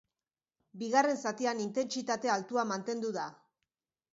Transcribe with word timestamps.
Bigarren 0.83 1.19
zatian 1.31 1.61
intentsitate 1.65 2.33
altua 2.37 2.65
mantendu 2.73 3.13
da. 3.19 3.29